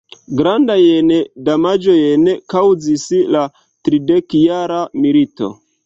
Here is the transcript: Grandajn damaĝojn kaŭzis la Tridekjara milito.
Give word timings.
Grandajn 0.37 1.11
damaĝojn 1.51 2.25
kaŭzis 2.55 3.07
la 3.37 3.47
Tridekjara 3.61 4.85
milito. 5.07 5.57